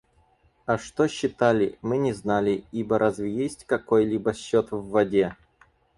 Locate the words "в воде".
4.71-5.35